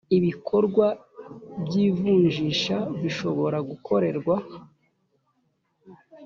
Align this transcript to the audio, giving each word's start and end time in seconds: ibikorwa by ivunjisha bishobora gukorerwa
ibikorwa 0.17 0.85
by 1.63 1.73
ivunjisha 1.85 2.77
bishobora 3.01 3.57
gukorerwa 3.69 4.35